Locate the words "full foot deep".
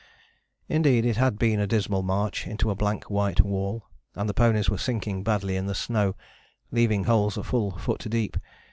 7.43-8.35